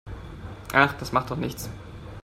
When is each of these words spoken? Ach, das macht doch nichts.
Ach, 0.73 0.93
das 0.97 1.11
macht 1.11 1.29
doch 1.29 1.37
nichts. 1.37 1.69